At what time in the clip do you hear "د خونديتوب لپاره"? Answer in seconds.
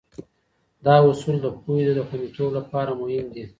1.97-2.91